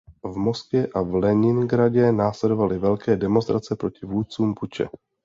[0.23, 4.87] V Moskvě a v Leningradě následovaly velké demonstrace proti vůdcům puče.